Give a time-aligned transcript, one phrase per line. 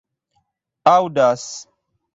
[0.93, 1.43] aŭdas